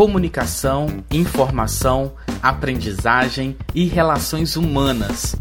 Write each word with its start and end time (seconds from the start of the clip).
comunicação, 0.00 1.04
informação, 1.10 2.14
aprendizagem 2.42 3.54
e 3.74 3.84
relações 3.84 4.56
humanas. 4.56 5.36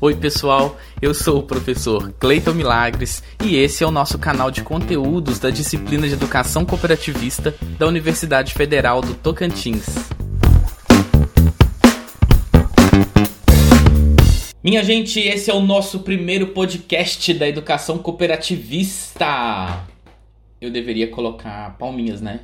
Oi, 0.00 0.16
pessoal, 0.16 0.76
eu 1.00 1.14
sou 1.14 1.38
o 1.38 1.42
professor 1.44 2.12
Cleiton 2.18 2.54
Milagres 2.54 3.22
e 3.40 3.54
esse 3.54 3.84
é 3.84 3.86
o 3.86 3.92
nosso 3.92 4.18
canal 4.18 4.50
de 4.50 4.62
conteúdos 4.64 5.38
da 5.38 5.48
disciplina 5.48 6.08
de 6.08 6.14
Educação 6.14 6.64
Cooperativista 6.64 7.54
da 7.78 7.86
Universidade 7.86 8.52
Federal 8.52 9.00
do 9.00 9.14
Tocantins. 9.14 9.86
Minha 14.60 14.82
gente, 14.82 15.20
esse 15.20 15.52
é 15.52 15.54
o 15.54 15.60
nosso 15.60 16.00
primeiro 16.00 16.48
podcast 16.48 17.32
da 17.34 17.48
educação 17.48 17.98
cooperativista. 17.98 19.86
Eu 20.60 20.68
deveria 20.68 21.06
colocar 21.06 21.78
palminhas, 21.78 22.20
né? 22.20 22.40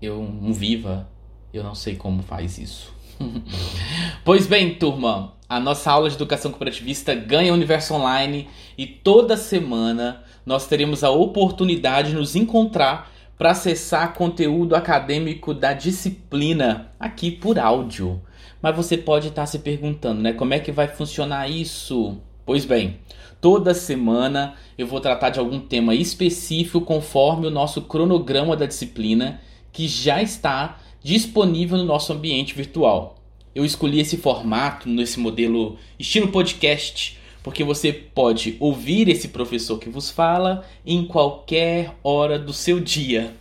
Eu 0.00 0.20
um 0.20 0.52
viva, 0.52 1.08
eu 1.52 1.64
não 1.64 1.74
sei 1.74 1.96
como 1.96 2.22
faz 2.22 2.58
isso. 2.58 2.94
pois 4.24 4.46
bem, 4.46 4.74
turma, 4.74 5.34
a 5.48 5.58
nossa 5.58 5.90
aula 5.90 6.08
de 6.08 6.16
educação 6.16 6.50
cooperativista 6.50 7.14
ganha 7.14 7.52
universo 7.52 7.94
online 7.94 8.48
e 8.76 8.86
toda 8.86 9.36
semana 9.36 10.22
nós 10.44 10.66
teremos 10.66 11.02
a 11.02 11.10
oportunidade 11.10 12.10
de 12.10 12.16
nos 12.16 12.36
encontrar 12.36 13.10
para 13.38 13.50
acessar 13.50 14.14
conteúdo 14.14 14.74
acadêmico 14.74 15.52
da 15.52 15.72
disciplina 15.72 16.92
aqui 16.98 17.30
por 17.30 17.58
áudio. 17.58 18.20
Mas 18.62 18.74
você 18.74 18.96
pode 18.96 19.28
estar 19.28 19.46
se 19.46 19.58
perguntando, 19.58 20.22
né? 20.22 20.32
Como 20.32 20.54
é 20.54 20.58
que 20.58 20.72
vai 20.72 20.88
funcionar 20.88 21.48
isso? 21.48 22.18
Pois 22.44 22.64
bem, 22.64 22.98
toda 23.40 23.74
semana 23.74 24.54
eu 24.78 24.86
vou 24.86 25.00
tratar 25.00 25.30
de 25.30 25.38
algum 25.38 25.60
tema 25.60 25.94
específico 25.94 26.80
conforme 26.80 27.46
o 27.46 27.50
nosso 27.50 27.82
cronograma 27.82 28.56
da 28.56 28.66
disciplina 28.66 29.40
que 29.76 29.86
já 29.86 30.22
está 30.22 30.80
disponível 31.02 31.76
no 31.76 31.84
nosso 31.84 32.10
ambiente 32.10 32.54
virtual. 32.54 33.18
Eu 33.54 33.62
escolhi 33.62 34.00
esse 34.00 34.16
formato 34.16 34.88
nesse 34.88 35.20
modelo 35.20 35.76
estilo 35.98 36.28
podcast 36.28 37.18
porque 37.42 37.62
você 37.62 37.92
pode 37.92 38.56
ouvir 38.58 39.06
esse 39.10 39.28
professor 39.28 39.78
que 39.78 39.90
vos 39.90 40.10
fala 40.10 40.64
em 40.84 41.04
qualquer 41.04 41.94
hora 42.02 42.38
do 42.38 42.54
seu 42.54 42.80
dia. 42.80 43.36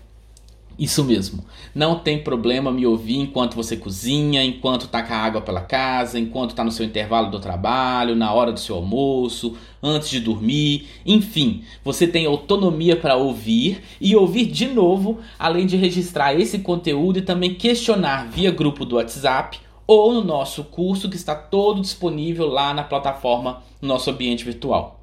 Isso 0.77 1.05
mesmo. 1.05 1.45
Não 1.73 1.99
tem 1.99 2.21
problema 2.21 2.69
me 2.69 2.85
ouvir 2.85 3.17
enquanto 3.17 3.55
você 3.55 3.77
cozinha, 3.77 4.43
enquanto 4.43 4.89
taca 4.89 5.15
água 5.15 5.39
pela 5.39 5.61
casa, 5.61 6.19
enquanto 6.19 6.49
está 6.49 6.65
no 6.65 6.71
seu 6.71 6.85
intervalo 6.85 7.31
do 7.31 7.39
trabalho, 7.39 8.15
na 8.15 8.33
hora 8.33 8.51
do 8.51 8.59
seu 8.59 8.75
almoço, 8.75 9.55
antes 9.81 10.09
de 10.09 10.19
dormir. 10.19 10.87
Enfim, 11.05 11.63
você 11.83 12.05
tem 12.05 12.25
autonomia 12.25 12.97
para 12.97 13.15
ouvir 13.15 13.81
e 14.01 14.15
ouvir 14.17 14.47
de 14.47 14.67
novo, 14.67 15.19
além 15.39 15.65
de 15.65 15.77
registrar 15.77 16.37
esse 16.37 16.59
conteúdo 16.59 17.19
e 17.19 17.21
também 17.21 17.53
questionar 17.55 18.27
via 18.27 18.51
grupo 18.51 18.83
do 18.83 18.97
WhatsApp 18.97 19.59
ou 19.87 20.13
no 20.13 20.23
nosso 20.23 20.63
curso 20.65 21.09
que 21.09 21.15
está 21.15 21.35
todo 21.35 21.79
disponível 21.79 22.47
lá 22.47 22.73
na 22.73 22.83
plataforma 22.83 23.61
no 23.81 23.87
nosso 23.87 24.09
ambiente 24.09 24.43
virtual. 24.43 24.94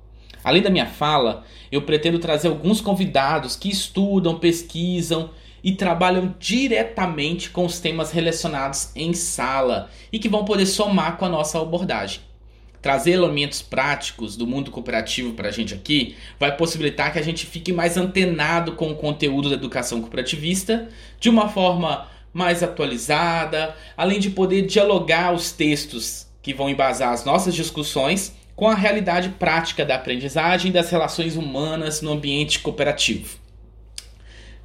Além 0.44 0.62
da 0.62 0.70
minha 0.70 0.86
fala, 0.86 1.44
eu 1.70 1.82
pretendo 1.82 2.18
trazer 2.18 2.48
alguns 2.48 2.80
convidados 2.80 3.56
que 3.56 3.68
estudam, 3.68 4.38
pesquisam 4.38 5.30
e 5.62 5.72
trabalham 5.72 6.34
diretamente 6.38 7.50
com 7.50 7.64
os 7.64 7.78
temas 7.78 8.10
relacionados 8.10 8.90
em 8.96 9.12
sala 9.12 9.90
e 10.12 10.18
que 10.18 10.28
vão 10.28 10.44
poder 10.44 10.66
somar 10.66 11.16
com 11.16 11.24
a 11.24 11.28
nossa 11.28 11.60
abordagem. 11.60 12.20
Trazer 12.80 13.12
elementos 13.12 13.62
práticos 13.62 14.36
do 14.36 14.44
mundo 14.44 14.72
cooperativo 14.72 15.34
para 15.34 15.48
a 15.48 15.52
gente 15.52 15.72
aqui 15.72 16.16
vai 16.40 16.56
possibilitar 16.56 17.12
que 17.12 17.18
a 17.18 17.22
gente 17.22 17.46
fique 17.46 17.72
mais 17.72 17.96
antenado 17.96 18.72
com 18.72 18.90
o 18.90 18.96
conteúdo 18.96 19.48
da 19.48 19.54
educação 19.54 20.00
cooperativista 20.00 20.88
de 21.20 21.30
uma 21.30 21.48
forma 21.48 22.08
mais 22.32 22.60
atualizada, 22.60 23.76
além 23.96 24.18
de 24.18 24.30
poder 24.30 24.62
dialogar 24.62 25.32
os 25.32 25.52
textos 25.52 26.26
que 26.42 26.52
vão 26.52 26.68
embasar 26.68 27.12
as 27.12 27.24
nossas 27.24 27.54
discussões 27.54 28.34
com 28.62 28.68
a 28.68 28.76
realidade 28.76 29.30
prática 29.30 29.84
da 29.84 29.96
aprendizagem 29.96 30.70
e 30.70 30.72
das 30.72 30.88
relações 30.88 31.34
humanas 31.34 32.00
no 32.00 32.12
ambiente 32.12 32.60
cooperativo. 32.60 33.36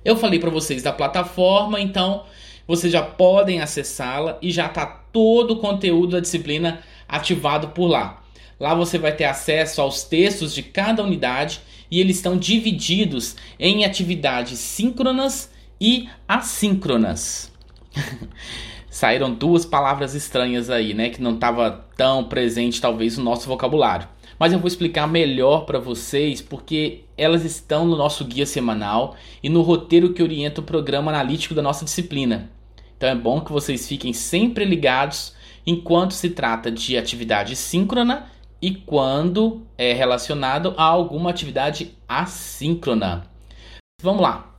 Eu 0.06 0.16
falei 0.16 0.38
para 0.38 0.52
vocês 0.52 0.84
da 0.84 0.94
plataforma, 0.94 1.82
então 1.82 2.24
vocês 2.68 2.94
já 2.94 3.02
podem 3.02 3.60
acessá-la 3.60 4.38
e 4.40 4.52
já 4.52 4.68
está 4.68 4.86
todo 4.86 5.56
o 5.56 5.60
conteúdo 5.60 6.12
da 6.12 6.20
disciplina 6.20 6.84
ativado 7.08 7.70
por 7.70 7.88
lá. 7.88 8.22
Lá 8.60 8.76
você 8.76 9.00
vai 9.00 9.16
ter 9.16 9.26
acesso 9.26 9.82
aos 9.82 10.04
textos 10.04 10.54
de 10.54 10.62
cada 10.62 11.02
unidade 11.02 11.60
e 11.90 12.00
eles 12.00 12.18
estão 12.18 12.38
divididos 12.38 13.36
em 13.60 13.84
atividades 13.84 14.60
síncronas 14.60 15.50
e 15.82 16.08
assíncronas. 16.28 17.52
Saíram 18.90 19.34
duas 19.34 19.66
palavras 19.66 20.16
estranhas 20.16 20.70
aí, 20.70 20.94
né, 20.94 21.10
que 21.10 21.22
não 21.22 21.36
estava 21.36 21.86
tão 21.96 22.24
presente 22.24 22.80
talvez 22.82 23.18
no 23.18 23.24
nosso 23.24 23.48
vocabulário 23.48 24.08
mas 24.40 24.54
eu 24.54 24.60
vou 24.60 24.68
explicar 24.68 25.08
melhor 25.08 25.66
para 25.66 25.80
vocês 25.80 26.42
porque 26.42 27.04
elas 27.18 27.44
estão 27.44 27.86
no 27.86 27.96
nosso 27.96 28.24
guia 28.24 28.46
semanal 28.46 29.16
e 29.42 29.50
no 29.50 29.62
roteiro 29.62 30.14
que 30.14 30.22
orienta 30.22 30.62
o 30.62 30.64
programa 30.64 31.12
analítico 31.12 31.56
da 31.56 31.62
nossa 31.62 31.86
disciplina. 31.86 32.50
Então 32.96 33.10
é 33.10 33.16
bom 33.16 33.42
que 33.42 33.52
vocês 33.52 33.88
fiquem 33.88 34.14
sempre 34.14 34.66
ligados 34.66 35.36
enquanto 35.66 36.14
se 36.14 36.30
trata 36.30 36.72
de 36.72 36.98
atividade 36.98 37.56
síncrona 37.56 38.32
e 38.62 38.74
quando 38.74 39.66
é 39.78 39.94
relacionado 39.94 40.74
a 40.78 40.84
alguma 40.84 41.30
atividade 41.30 41.96
assíncrona. 42.08 43.28
Vamos 44.02 44.22
lá. 44.22 44.56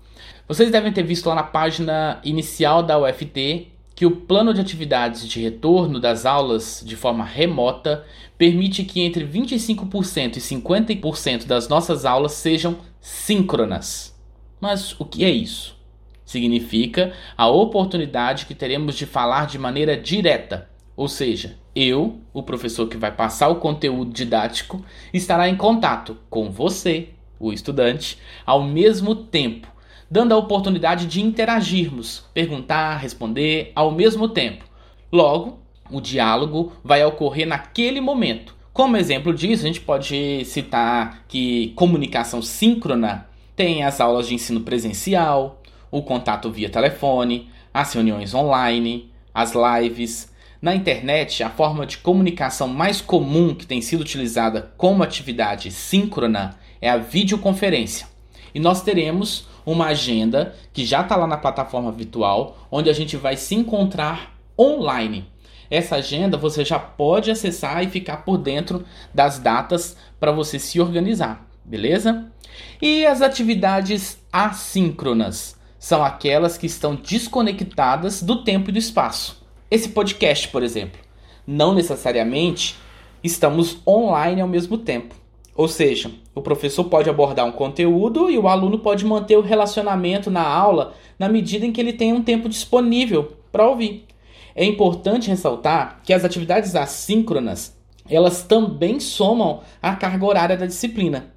Vocês 0.46 0.70
devem 0.70 0.92
ter 0.92 1.02
visto 1.02 1.28
lá 1.28 1.34
na 1.34 1.42
página 1.42 2.20
inicial 2.24 2.82
da 2.82 2.98
UFT 2.98 3.68
que 3.98 4.06
o 4.06 4.12
plano 4.12 4.54
de 4.54 4.60
atividades 4.60 5.26
de 5.26 5.40
retorno 5.40 5.98
das 5.98 6.24
aulas 6.24 6.84
de 6.86 6.94
forma 6.94 7.24
remota 7.24 8.06
permite 8.38 8.84
que 8.84 9.00
entre 9.00 9.26
25% 9.26 10.36
e 10.36 10.40
50% 10.40 11.46
das 11.46 11.66
nossas 11.66 12.04
aulas 12.04 12.30
sejam 12.30 12.78
síncronas. 13.00 14.16
Mas 14.60 14.94
o 15.00 15.04
que 15.04 15.24
é 15.24 15.30
isso? 15.30 15.76
Significa 16.24 17.12
a 17.36 17.48
oportunidade 17.48 18.46
que 18.46 18.54
teremos 18.54 18.94
de 18.94 19.04
falar 19.04 19.48
de 19.48 19.58
maneira 19.58 19.96
direta, 19.96 20.70
ou 20.94 21.08
seja, 21.08 21.58
eu, 21.74 22.20
o 22.32 22.40
professor 22.40 22.86
que 22.86 22.96
vai 22.96 23.10
passar 23.10 23.48
o 23.48 23.56
conteúdo 23.56 24.12
didático, 24.12 24.80
estará 25.12 25.48
em 25.48 25.56
contato 25.56 26.16
com 26.30 26.52
você, 26.52 27.08
o 27.36 27.52
estudante, 27.52 28.16
ao 28.46 28.62
mesmo 28.62 29.16
tempo 29.16 29.76
dando 30.10 30.32
a 30.32 30.36
oportunidade 30.36 31.06
de 31.06 31.20
interagirmos, 31.20 32.24
perguntar, 32.32 32.96
responder 32.96 33.72
ao 33.74 33.90
mesmo 33.90 34.28
tempo. 34.28 34.64
Logo, 35.12 35.58
o 35.90 36.00
diálogo 36.00 36.72
vai 36.82 37.04
ocorrer 37.04 37.46
naquele 37.46 38.00
momento. 38.00 38.54
Como 38.72 38.96
exemplo 38.96 39.34
disso, 39.34 39.64
a 39.64 39.66
gente 39.66 39.80
pode 39.80 40.44
citar 40.44 41.24
que 41.26 41.72
comunicação 41.74 42.40
síncrona 42.40 43.26
tem 43.56 43.82
as 43.82 44.00
aulas 44.00 44.28
de 44.28 44.34
ensino 44.34 44.60
presencial, 44.60 45.60
o 45.90 46.02
contato 46.02 46.50
via 46.50 46.70
telefone, 46.70 47.50
as 47.74 47.92
reuniões 47.92 48.34
online, 48.34 49.10
as 49.34 49.52
lives. 49.52 50.32
Na 50.60 50.74
internet, 50.74 51.42
a 51.42 51.50
forma 51.50 51.86
de 51.86 51.98
comunicação 51.98 52.68
mais 52.68 53.00
comum 53.00 53.54
que 53.54 53.66
tem 53.66 53.80
sido 53.80 54.00
utilizada 54.00 54.72
como 54.76 55.02
atividade 55.02 55.70
síncrona 55.70 56.56
é 56.80 56.88
a 56.88 56.96
videoconferência. 56.96 58.06
E 58.54 58.60
nós 58.60 58.82
teremos 58.82 59.46
uma 59.72 59.88
agenda 59.88 60.54
que 60.72 60.86
já 60.86 61.02
está 61.02 61.14
lá 61.14 61.26
na 61.26 61.36
plataforma 61.36 61.92
virtual, 61.92 62.56
onde 62.70 62.88
a 62.88 62.92
gente 62.92 63.16
vai 63.18 63.36
se 63.36 63.54
encontrar 63.54 64.34
online. 64.58 65.30
Essa 65.70 65.96
agenda 65.96 66.38
você 66.38 66.64
já 66.64 66.78
pode 66.78 67.30
acessar 67.30 67.84
e 67.84 67.90
ficar 67.90 68.18
por 68.18 68.38
dentro 68.38 68.84
das 69.12 69.38
datas 69.38 69.94
para 70.18 70.32
você 70.32 70.58
se 70.58 70.80
organizar, 70.80 71.46
beleza? 71.62 72.32
E 72.80 73.04
as 73.04 73.20
atividades 73.20 74.18
assíncronas 74.32 75.54
são 75.78 76.02
aquelas 76.02 76.56
que 76.56 76.66
estão 76.66 76.94
desconectadas 76.94 78.22
do 78.22 78.42
tempo 78.42 78.70
e 78.70 78.72
do 78.72 78.78
espaço. 78.78 79.46
Esse 79.70 79.90
podcast, 79.90 80.48
por 80.48 80.62
exemplo, 80.62 80.98
não 81.46 81.74
necessariamente 81.74 82.74
estamos 83.22 83.78
online 83.86 84.40
ao 84.40 84.48
mesmo 84.48 84.78
tempo. 84.78 85.14
Ou 85.54 85.68
seja, 85.68 86.10
o 86.38 86.42
professor 86.42 86.84
pode 86.84 87.10
abordar 87.10 87.44
um 87.44 87.52
conteúdo 87.52 88.30
e 88.30 88.38
o 88.38 88.48
aluno 88.48 88.78
pode 88.78 89.04
manter 89.04 89.36
o 89.36 89.42
relacionamento 89.42 90.30
na 90.30 90.46
aula 90.46 90.94
na 91.18 91.28
medida 91.28 91.66
em 91.66 91.72
que 91.72 91.80
ele 91.80 91.92
tem 91.92 92.12
um 92.12 92.22
tempo 92.22 92.48
disponível 92.48 93.32
para 93.50 93.68
ouvir. 93.68 94.06
É 94.54 94.64
importante 94.64 95.28
ressaltar 95.28 96.00
que 96.04 96.12
as 96.12 96.24
atividades 96.24 96.74
assíncronas, 96.74 97.76
elas 98.08 98.42
também 98.42 98.98
somam 99.00 99.60
a 99.82 99.94
carga 99.94 100.24
horária 100.24 100.56
da 100.56 100.66
disciplina. 100.66 101.32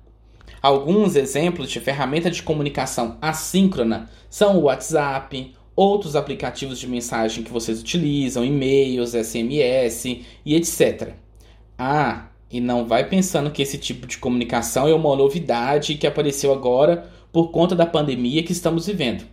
Alguns 0.62 1.16
exemplos 1.16 1.70
de 1.70 1.80
ferramenta 1.80 2.30
de 2.30 2.44
comunicação 2.44 3.18
assíncrona 3.22 4.10
são 4.30 4.58
o 4.58 4.64
WhatsApp, 4.64 5.56
outros 5.76 6.16
aplicativos 6.16 6.80
de 6.80 6.88
mensagem 6.88 7.44
que 7.44 7.52
vocês 7.52 7.82
utilizam, 7.82 8.46
e-mails, 8.46 9.12
SMS 9.12 10.06
e 10.46 10.56
etc. 10.56 11.14
Ah, 11.78 12.28
e 12.52 12.60
não 12.60 12.86
vai 12.86 13.08
pensando 13.08 13.52
que 13.52 13.62
esse 13.62 13.78
tipo 13.78 14.06
de 14.06 14.18
comunicação 14.18 14.88
é 14.88 14.94
uma 14.94 15.16
novidade 15.16 15.96
que 15.96 16.06
apareceu 16.06 16.52
agora 16.52 17.10
por 17.32 17.50
conta 17.52 17.76
da 17.76 17.86
pandemia 17.86 18.44
que 18.44 18.52
estamos 18.52 18.88
vivendo. 18.88 19.24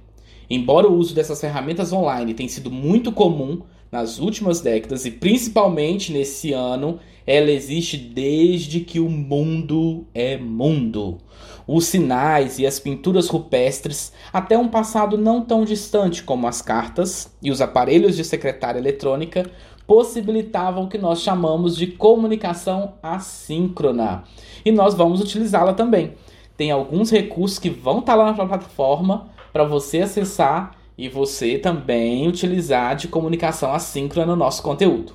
Embora 0.48 0.88
o 0.88 0.94
uso 0.94 1.14
dessas 1.14 1.40
ferramentas 1.40 1.92
online 1.92 2.32
tenha 2.32 2.48
sido 2.48 2.70
muito 2.70 3.12
comum 3.12 3.62
nas 3.90 4.18
últimas 4.18 4.60
décadas 4.60 5.04
e 5.04 5.10
principalmente 5.10 6.12
nesse 6.12 6.52
ano, 6.52 7.00
ela 7.26 7.50
existe 7.50 7.96
desde 7.96 8.80
que 8.80 9.00
o 9.00 9.08
mundo 9.08 10.06
é 10.14 10.38
mundo. 10.38 11.18
Os 11.66 11.86
sinais 11.86 12.58
e 12.58 12.66
as 12.66 12.80
pinturas 12.80 13.28
rupestres, 13.28 14.12
até 14.32 14.56
um 14.56 14.68
passado 14.68 15.18
não 15.18 15.42
tão 15.42 15.64
distante 15.64 16.22
como 16.22 16.46
as 16.46 16.62
cartas 16.62 17.30
e 17.42 17.50
os 17.50 17.60
aparelhos 17.60 18.16
de 18.16 18.24
secretária 18.24 18.78
eletrônica, 18.78 19.50
possibilitavam 19.88 20.84
o 20.84 20.88
que 20.88 20.98
nós 20.98 21.22
chamamos 21.22 21.74
de 21.74 21.86
comunicação 21.86 22.92
assíncrona. 23.02 24.22
E 24.62 24.70
nós 24.70 24.92
vamos 24.92 25.18
utilizá-la 25.18 25.72
também. 25.72 26.12
Tem 26.58 26.70
alguns 26.70 27.10
recursos 27.10 27.58
que 27.58 27.70
vão 27.70 28.00
estar 28.00 28.14
lá 28.14 28.26
na 28.26 28.34
plataforma 28.34 29.30
para 29.50 29.64
você 29.64 30.02
acessar 30.02 30.76
e 30.98 31.08
você 31.08 31.56
também 31.56 32.28
utilizar 32.28 32.96
de 32.96 33.08
comunicação 33.08 33.72
assíncrona 33.72 34.26
no 34.26 34.36
nosso 34.36 34.62
conteúdo. 34.62 35.14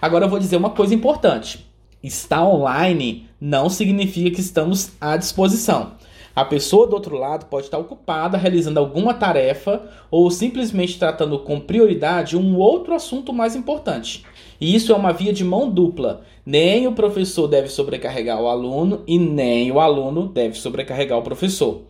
Agora 0.00 0.24
eu 0.24 0.30
vou 0.30 0.38
dizer 0.38 0.56
uma 0.56 0.70
coisa 0.70 0.94
importante. 0.94 1.66
Estar 2.02 2.42
online 2.42 3.28
não 3.38 3.68
significa 3.68 4.30
que 4.30 4.40
estamos 4.40 4.92
à 4.98 5.18
disposição. 5.18 5.92
A 6.36 6.44
pessoa 6.44 6.86
do 6.86 6.92
outro 6.92 7.16
lado 7.16 7.46
pode 7.46 7.64
estar 7.64 7.78
ocupada 7.78 8.36
realizando 8.36 8.78
alguma 8.78 9.14
tarefa 9.14 9.88
ou 10.10 10.30
simplesmente 10.30 10.98
tratando 10.98 11.38
com 11.38 11.58
prioridade 11.58 12.36
um 12.36 12.58
outro 12.58 12.94
assunto 12.94 13.32
mais 13.32 13.56
importante. 13.56 14.22
E 14.60 14.74
isso 14.74 14.92
é 14.92 14.94
uma 14.94 15.14
via 15.14 15.32
de 15.32 15.42
mão 15.42 15.70
dupla. 15.70 16.20
Nem 16.44 16.86
o 16.86 16.92
professor 16.92 17.48
deve 17.48 17.68
sobrecarregar 17.68 18.38
o 18.38 18.48
aluno 18.48 19.02
e 19.06 19.18
nem 19.18 19.72
o 19.72 19.80
aluno 19.80 20.28
deve 20.28 20.58
sobrecarregar 20.58 21.18
o 21.18 21.22
professor. 21.22 21.84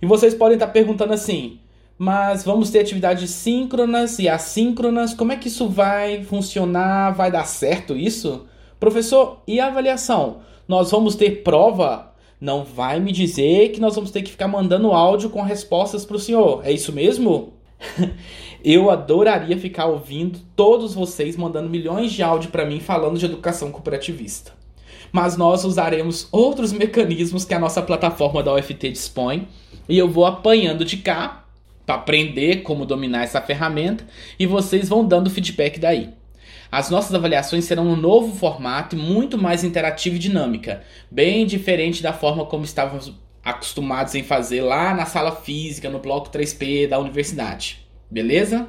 E 0.00 0.06
vocês 0.06 0.34
podem 0.34 0.54
estar 0.54 0.68
perguntando 0.68 1.12
assim: 1.12 1.58
mas 1.98 2.42
vamos 2.42 2.70
ter 2.70 2.78
atividades 2.80 3.28
síncronas 3.28 4.18
e 4.18 4.30
assíncronas. 4.30 5.12
Como 5.12 5.32
é 5.32 5.36
que 5.36 5.48
isso 5.48 5.68
vai 5.68 6.24
funcionar? 6.24 7.14
Vai 7.14 7.30
dar 7.30 7.44
certo 7.44 7.94
isso? 7.94 8.46
Professor, 8.80 9.42
e 9.46 9.60
a 9.60 9.66
avaliação? 9.66 10.38
Nós 10.66 10.90
vamos 10.90 11.14
ter 11.16 11.42
prova? 11.42 12.09
Não 12.40 12.64
vai 12.64 12.98
me 12.98 13.12
dizer 13.12 13.68
que 13.68 13.80
nós 13.80 13.94
vamos 13.94 14.10
ter 14.10 14.22
que 14.22 14.30
ficar 14.30 14.48
mandando 14.48 14.92
áudio 14.92 15.28
com 15.28 15.42
respostas 15.42 16.06
para 16.06 16.16
o 16.16 16.20
senhor. 16.20 16.62
É 16.64 16.72
isso 16.72 16.92
mesmo? 16.92 17.52
Eu 18.64 18.90
adoraria 18.90 19.58
ficar 19.58 19.86
ouvindo 19.86 20.38
todos 20.56 20.94
vocês 20.94 21.36
mandando 21.36 21.68
milhões 21.68 22.12
de 22.12 22.22
áudio 22.22 22.50
para 22.50 22.64
mim 22.64 22.80
falando 22.80 23.18
de 23.18 23.26
educação 23.26 23.70
cooperativista. 23.70 24.52
Mas 25.12 25.36
nós 25.36 25.64
usaremos 25.64 26.28
outros 26.30 26.72
mecanismos 26.72 27.44
que 27.44 27.54
a 27.54 27.58
nossa 27.58 27.82
plataforma 27.82 28.42
da 28.42 28.54
UFT 28.54 28.90
dispõe 28.90 29.48
e 29.88 29.98
eu 29.98 30.08
vou 30.08 30.24
apanhando 30.24 30.84
de 30.84 30.98
cá 30.98 31.44
para 31.84 31.96
aprender 31.96 32.62
como 32.62 32.86
dominar 32.86 33.24
essa 33.24 33.40
ferramenta 33.40 34.06
e 34.38 34.46
vocês 34.46 34.88
vão 34.88 35.04
dando 35.04 35.30
feedback 35.30 35.78
daí. 35.78 36.10
As 36.70 36.90
nossas 36.90 37.14
avaliações 37.14 37.64
serão 37.64 37.86
um 37.86 37.96
novo 37.96 38.36
formato 38.36 38.96
muito 38.96 39.36
mais 39.36 39.64
interativo 39.64 40.16
e 40.16 40.18
dinâmica, 40.18 40.82
bem 41.10 41.46
diferente 41.46 42.02
da 42.02 42.12
forma 42.12 42.46
como 42.46 42.64
estávamos 42.64 43.12
acostumados 43.44 44.14
em 44.14 44.22
fazer 44.22 44.62
lá 44.62 44.94
na 44.94 45.06
sala 45.06 45.32
física, 45.32 45.88
no 45.88 45.98
bloco 45.98 46.30
3P 46.30 46.88
da 46.88 46.98
universidade. 46.98 47.86
Beleza? 48.10 48.68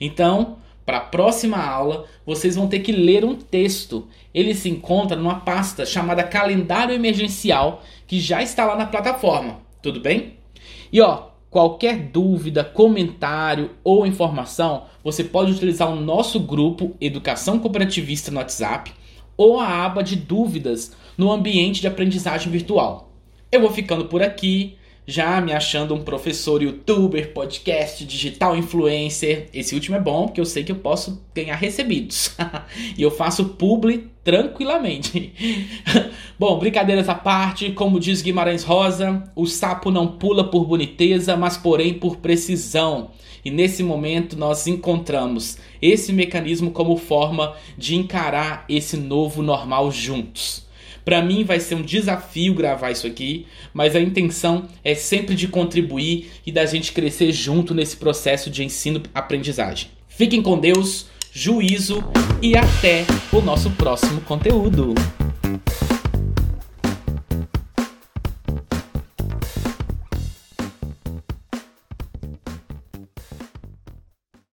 Então, 0.00 0.58
para 0.84 0.98
a 0.98 1.00
próxima 1.00 1.58
aula, 1.58 2.06
vocês 2.24 2.54
vão 2.54 2.68
ter 2.68 2.80
que 2.80 2.92
ler 2.92 3.24
um 3.24 3.34
texto. 3.34 4.08
Ele 4.32 4.54
se 4.54 4.68
encontra 4.68 5.16
numa 5.16 5.40
pasta 5.40 5.84
chamada 5.84 6.22
Calendário 6.22 6.94
Emergencial, 6.94 7.82
que 8.06 8.20
já 8.20 8.42
está 8.42 8.64
lá 8.64 8.76
na 8.76 8.86
plataforma. 8.86 9.60
Tudo 9.82 10.00
bem? 10.00 10.38
E 10.92 11.00
ó, 11.00 11.30
Qualquer 11.56 11.96
dúvida, 11.96 12.62
comentário 12.62 13.70
ou 13.82 14.06
informação, 14.06 14.82
você 15.02 15.24
pode 15.24 15.52
utilizar 15.52 15.90
o 15.90 15.96
nosso 15.96 16.38
grupo 16.38 16.94
Educação 17.00 17.58
Cooperativista 17.58 18.30
no 18.30 18.36
WhatsApp 18.36 18.92
ou 19.38 19.58
a 19.58 19.86
aba 19.86 20.02
de 20.02 20.16
dúvidas 20.16 20.94
no 21.16 21.32
ambiente 21.32 21.80
de 21.80 21.86
aprendizagem 21.86 22.52
virtual. 22.52 23.10
Eu 23.50 23.62
vou 23.62 23.70
ficando 23.70 24.04
por 24.04 24.22
aqui 24.22 24.76
já 25.06 25.40
me 25.40 25.52
achando 25.52 25.94
um 25.94 26.02
professor 26.02 26.60
youtuber, 26.62 27.32
podcast, 27.32 28.04
digital 28.04 28.56
influencer. 28.56 29.48
Esse 29.54 29.74
último 29.74 29.96
é 29.96 30.00
bom 30.00 30.26
porque 30.26 30.40
eu 30.40 30.44
sei 30.44 30.64
que 30.64 30.72
eu 30.72 30.76
posso 30.76 31.22
ganhar 31.32 31.54
recebidos. 31.54 32.34
e 32.98 33.02
eu 33.02 33.10
faço 33.10 33.44
publi 33.50 34.10
tranquilamente. 34.24 35.32
bom, 36.36 36.58
brincadeiras 36.58 37.08
à 37.08 37.14
parte, 37.14 37.70
como 37.70 38.00
diz 38.00 38.20
Guimarães 38.20 38.64
Rosa, 38.64 39.22
o 39.36 39.46
sapo 39.46 39.92
não 39.92 40.08
pula 40.08 40.50
por 40.50 40.64
boniteza, 40.64 41.36
mas 41.36 41.56
porém 41.56 41.94
por 41.94 42.16
precisão. 42.16 43.10
E 43.44 43.50
nesse 43.50 43.84
momento 43.84 44.36
nós 44.36 44.66
encontramos 44.66 45.56
esse 45.80 46.12
mecanismo 46.12 46.72
como 46.72 46.96
forma 46.96 47.54
de 47.78 47.94
encarar 47.94 48.64
esse 48.68 48.96
novo 48.96 49.40
normal 49.40 49.92
juntos. 49.92 50.65
Para 51.06 51.22
mim 51.22 51.44
vai 51.44 51.60
ser 51.60 51.76
um 51.76 51.82
desafio 51.82 52.52
gravar 52.52 52.90
isso 52.90 53.06
aqui, 53.06 53.46
mas 53.72 53.94
a 53.94 54.00
intenção 54.00 54.66
é 54.82 54.92
sempre 54.92 55.36
de 55.36 55.46
contribuir 55.46 56.32
e 56.44 56.50
da 56.50 56.66
gente 56.66 56.90
crescer 56.90 57.30
junto 57.30 57.72
nesse 57.72 57.96
processo 57.96 58.50
de 58.50 58.64
ensino-aprendizagem. 58.64 59.88
Fiquem 60.08 60.42
com 60.42 60.58
Deus, 60.58 61.06
juízo 61.32 62.02
e 62.42 62.56
até 62.56 63.04
o 63.32 63.40
nosso 63.40 63.70
próximo 63.70 64.20
conteúdo. 64.22 64.94